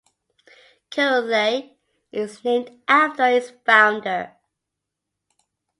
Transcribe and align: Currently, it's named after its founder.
Currently, 0.89 1.77
it's 2.11 2.43
named 2.43 2.81
after 2.87 3.23
its 3.25 3.51
founder. 3.67 4.33